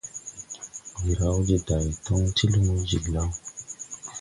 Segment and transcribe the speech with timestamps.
[0.99, 3.29] Ndi raw de day toŋ ti lumo jiglaw.